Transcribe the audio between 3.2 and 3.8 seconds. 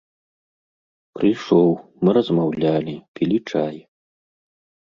пілі чай.